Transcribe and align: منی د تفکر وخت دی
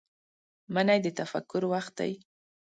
منی 0.73 0.99
د 1.03 1.07
تفکر 1.19 1.61
وخت 1.73 1.93
دی 1.99 2.11